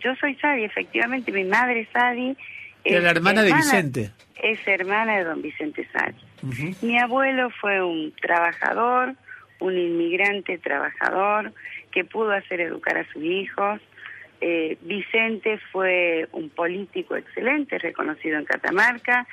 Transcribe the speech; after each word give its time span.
Yo 0.00 0.14
soy 0.16 0.34
Sadi, 0.36 0.64
efectivamente, 0.64 1.32
mi 1.32 1.44
madre 1.44 1.80
es 1.80 1.88
Sadi. 1.92 2.36
Era 2.84 3.00
la 3.00 3.10
hermana, 3.10 3.42
de 3.42 3.52
Vicente. 3.52 4.12
Es 4.42 4.58
hermana 4.66 5.18
de 5.18 5.24
don 5.24 5.42
Vicente 5.42 5.88
Sadi. 5.92 6.16
Mi 6.82 6.98
abuelo 6.98 7.50
fue 7.50 7.82
un 7.82 8.12
trabajador, 8.20 9.14
un 9.58 9.76
inmigrante 9.76 10.58
trabajador 10.58 11.52
que 11.90 12.04
pudo 12.04 12.32
hacer 12.32 12.60
educar 12.60 12.96
a 12.98 13.06
sus 13.12 13.22
hijos. 13.22 13.80
Eh, 14.40 14.76
Vicente 14.82 15.58
fue 15.72 16.28
un 16.32 16.50
político 16.50 17.16
excelente, 17.16 17.78
reconocido 17.78 18.38
en 18.38 18.44
Catamarca. 18.44 19.26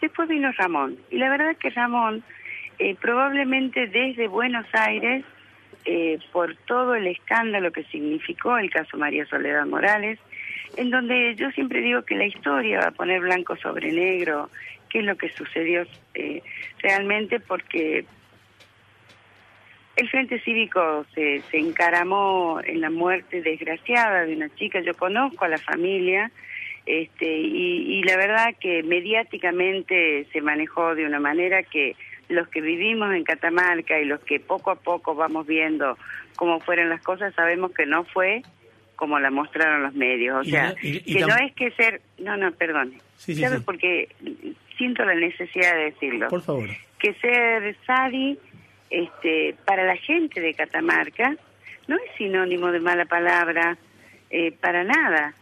Después 0.00 0.28
vino 0.28 0.50
Ramón. 0.52 0.98
Y 1.10 1.18
la 1.18 1.28
verdad 1.28 1.56
que 1.56 1.70
Ramón, 1.70 2.24
eh, 2.78 2.96
probablemente 3.00 3.86
desde 3.86 4.28
Buenos 4.28 4.66
Aires, 4.72 5.24
eh, 5.84 6.18
por 6.32 6.56
todo 6.66 6.94
el 6.94 7.06
escándalo 7.06 7.70
que 7.70 7.84
significó 7.84 8.58
el 8.58 8.70
caso 8.70 8.96
María 8.96 9.26
Soledad 9.26 9.66
Morales, 9.66 10.18
en 10.76 10.90
donde 10.90 11.34
yo 11.36 11.50
siempre 11.52 11.80
digo 11.80 12.02
que 12.02 12.16
la 12.16 12.26
historia 12.26 12.80
va 12.80 12.88
a 12.88 12.90
poner 12.90 13.20
blanco 13.20 13.56
sobre 13.56 13.92
negro 13.92 14.50
qué 14.88 14.98
es 15.00 15.04
lo 15.04 15.16
que 15.16 15.30
sucedió 15.30 15.84
eh, 16.14 16.42
realmente, 16.80 17.40
porque 17.40 18.04
el 19.96 20.10
Frente 20.10 20.40
Cívico 20.40 21.06
se, 21.14 21.42
se 21.50 21.58
encaramó 21.58 22.60
en 22.64 22.80
la 22.80 22.90
muerte 22.90 23.40
desgraciada 23.42 24.26
de 24.26 24.36
una 24.36 24.54
chica, 24.54 24.80
yo 24.80 24.94
conozco 24.94 25.44
a 25.44 25.48
la 25.48 25.58
familia, 25.58 26.30
este, 26.86 27.38
y, 27.38 27.98
y 27.98 28.02
la 28.04 28.16
verdad 28.16 28.54
que 28.60 28.84
mediáticamente 28.84 30.26
se 30.32 30.40
manejó 30.40 30.94
de 30.94 31.04
una 31.04 31.18
manera 31.18 31.64
que 31.64 31.96
los 32.28 32.48
que 32.48 32.60
vivimos 32.60 33.12
en 33.14 33.24
Catamarca 33.24 33.98
y 34.00 34.04
los 34.04 34.20
que 34.20 34.40
poco 34.40 34.70
a 34.70 34.76
poco 34.76 35.14
vamos 35.14 35.46
viendo 35.46 35.98
cómo 36.36 36.60
fueron 36.60 36.88
las 36.88 37.02
cosas, 37.02 37.34
sabemos 37.34 37.72
que 37.72 37.86
no 37.86 38.04
fue 38.04 38.42
como 38.94 39.18
la 39.18 39.30
mostraron 39.30 39.82
los 39.82 39.94
medios. 39.94 40.46
O 40.46 40.48
sea, 40.48 40.74
que 40.74 41.20
no 41.20 41.36
es 41.36 41.52
que 41.54 41.70
ser... 41.72 42.00
No, 42.18 42.36
no, 42.36 42.50
perdone. 42.52 42.98
Sí, 43.16 43.42
Porque 43.64 44.08
siento 44.78 45.04
la 45.04 45.14
necesidad 45.14 45.74
de 45.74 45.84
decirlo. 45.84 46.28
Por 46.28 46.42
favor. 46.42 46.68
Que 46.98 47.12
ser 47.14 47.76
Sadi, 47.86 48.38
este, 48.90 49.54
para 49.64 49.84
la 49.84 49.96
gente 49.96 50.40
de 50.40 50.54
Catamarca, 50.54 51.36
no 51.88 51.96
es 51.96 52.16
sinónimo 52.16 52.72
de 52.72 52.80
mala 52.80 53.04
palabra, 53.04 53.76
eh, 54.30 54.52
para 54.52 54.82
nada 54.82 55.34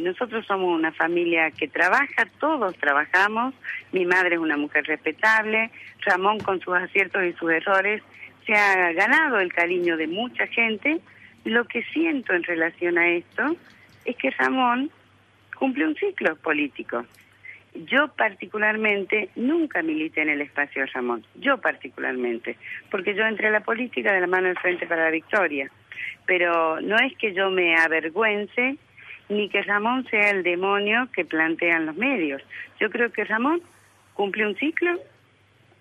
nosotros 0.00 0.46
somos 0.46 0.76
una 0.76 0.92
familia 0.92 1.50
que 1.50 1.68
trabaja, 1.68 2.26
todos 2.38 2.76
trabajamos, 2.76 3.54
mi 3.92 4.04
madre 4.04 4.34
es 4.34 4.40
una 4.40 4.56
mujer 4.56 4.84
respetable, 4.86 5.70
Ramón 6.00 6.38
con 6.40 6.60
sus 6.60 6.74
aciertos 6.74 7.24
y 7.24 7.32
sus 7.34 7.50
errores 7.50 8.02
se 8.46 8.54
ha 8.54 8.92
ganado 8.92 9.38
el 9.38 9.52
cariño 9.52 9.96
de 9.96 10.06
mucha 10.06 10.46
gente. 10.46 11.00
Lo 11.44 11.64
que 11.64 11.82
siento 11.84 12.32
en 12.32 12.42
relación 12.42 12.98
a 12.98 13.08
esto 13.08 13.56
es 14.04 14.16
que 14.16 14.30
Ramón 14.30 14.90
cumple 15.58 15.86
un 15.86 15.94
ciclo 15.94 16.36
político. 16.36 17.04
Yo 17.74 18.08
particularmente 18.08 19.30
nunca 19.34 19.82
milité 19.82 20.22
en 20.22 20.28
el 20.28 20.40
espacio 20.42 20.82
de 20.82 20.86
Ramón, 20.88 21.26
yo 21.34 21.58
particularmente, 21.58 22.56
porque 22.90 23.14
yo 23.14 23.24
entré 23.24 23.48
a 23.48 23.50
la 23.50 23.60
política 23.60 24.12
de 24.12 24.20
la 24.20 24.26
mano 24.28 24.46
del 24.46 24.58
Frente 24.58 24.86
para 24.86 25.04
la 25.04 25.10
Victoria. 25.10 25.70
Pero 26.26 26.80
no 26.80 26.96
es 26.96 27.16
que 27.18 27.34
yo 27.34 27.50
me 27.50 27.76
avergüence 27.76 28.76
ni 29.28 29.48
que 29.48 29.62
Ramón 29.62 30.06
sea 30.10 30.30
el 30.30 30.42
demonio 30.42 31.08
que 31.12 31.24
plantean 31.24 31.86
los 31.86 31.96
medios. 31.96 32.42
Yo 32.80 32.90
creo 32.90 33.10
que 33.12 33.24
Ramón 33.24 33.62
cumple 34.14 34.46
un 34.46 34.56
ciclo, 34.56 34.98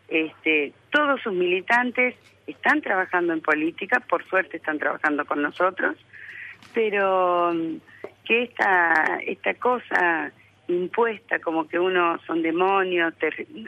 este, 0.07 0.73
todos 0.91 1.21
sus 1.21 1.33
militantes 1.33 2.15
están 2.47 2.81
trabajando 2.81 3.33
en 3.33 3.41
política, 3.41 3.99
por 4.01 4.23
suerte 4.25 4.57
están 4.57 4.79
trabajando 4.79 5.25
con 5.25 5.41
nosotros, 5.41 5.97
pero 6.73 7.53
mm, 7.53 7.75
que 8.25 8.43
esta, 8.43 9.19
esta 9.25 9.53
cosa 9.55 10.31
impuesta 10.67 11.39
como 11.39 11.67
que 11.67 11.77
uno 11.79 12.19
son 12.25 12.41
demonios, 12.41 13.13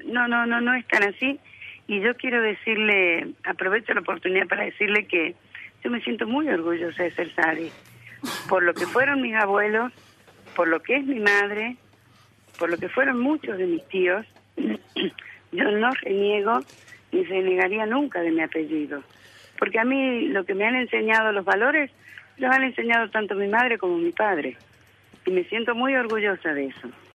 no, 0.06 0.28
no, 0.28 0.46
no, 0.46 0.62
no 0.62 0.74
es 0.74 0.88
tan 0.88 1.03
así. 1.03 1.40
Y 1.88 2.00
yo 2.00 2.16
quiero 2.16 2.42
decirle, 2.42 3.28
aprovecho 3.44 3.94
la 3.94 4.02
oportunidad 4.02 4.47
para 4.47 4.66
decirle 4.66 5.06
que 5.06 5.36
yo 5.84 5.92
me 5.92 6.02
siento 6.02 6.25
muy 6.25 6.50
orgullosa 6.50 7.03
de 7.03 7.12
ser 7.12 7.34
Sari 7.36 7.69
por 8.47 8.63
lo 8.63 8.74
que 8.74 8.86
fueron 8.86 9.22
mis 9.22 9.36
abuelos, 9.36 9.91
por 10.56 10.68
lo 10.68 10.81
que 10.81 10.97
es 10.97 11.06
mi 11.06 11.19
madre, 11.19 11.78
por 12.58 12.69
lo 12.69 12.78
que 12.78 12.90
fueron 12.90 13.19
muchos 13.19 13.58
de 13.58 13.66
mis 13.66 13.88
tíos, 13.88 14.25
yo 15.52 15.72
no 15.72 15.91
reniego 16.02 16.59
ni 17.12 17.24
renegaría 17.24 17.86
nunca 17.86 18.22
de 18.22 18.31
mi 18.31 18.41
apellido. 18.41 19.03
Porque 19.58 19.80
a 19.80 19.86
mí 19.86 20.28
lo 20.28 20.46
que 20.46 20.53
me 20.53 20.66
han 20.66 20.75
enseñado 20.75 21.31
los 21.31 21.46
valores, 21.46 21.91
los 22.38 22.52
han 22.52 22.63
enseñado 22.63 23.09
tanto 23.09 23.36
mi 23.36 23.47
madre 23.47 23.78
como 23.78 23.97
mi 23.97 24.12
padre. 24.12 24.57
Y 25.25 25.31
me 25.31 25.44
siento 25.46 25.75
muy 25.75 25.96
orgullosa 25.96 26.53
de 26.53 26.68
eso. 26.68 26.90